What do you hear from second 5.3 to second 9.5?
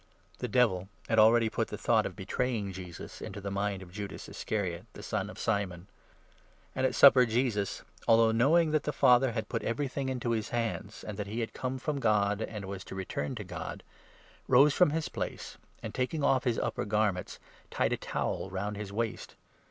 Simon; and at supper, Jesus— although knowing that the Father had